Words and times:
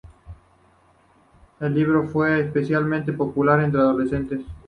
El 1.59 1.75
libro 1.75 2.07
fue 2.07 2.39
especialmente 2.41 3.13
popular 3.13 3.61
entre 3.61 3.81
adolescentes. 3.81 4.41